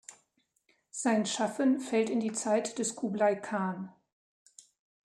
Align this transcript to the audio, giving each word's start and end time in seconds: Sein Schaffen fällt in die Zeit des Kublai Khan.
Sein 0.89 1.27
Schaffen 1.27 1.79
fällt 1.79 2.09
in 2.09 2.19
die 2.19 2.31
Zeit 2.31 2.79
des 2.79 2.95
Kublai 2.95 3.35
Khan. 3.35 3.93